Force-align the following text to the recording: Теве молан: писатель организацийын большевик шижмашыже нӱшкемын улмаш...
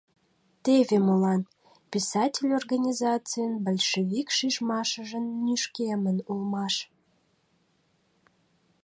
Теве 0.63 0.97
молан: 1.07 1.41
писатель 1.93 2.51
организацийын 2.59 3.53
большевик 3.65 4.27
шижмашыже 4.37 5.19
нӱшкемын 5.43 6.17
улмаш... 6.31 6.75